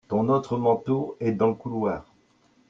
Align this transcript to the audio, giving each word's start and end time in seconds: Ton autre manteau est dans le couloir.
Ton 0.07 0.29
autre 0.29 0.57
manteau 0.57 1.15
est 1.19 1.31
dans 1.31 1.49
le 1.49 1.53
couloir. 1.53 2.05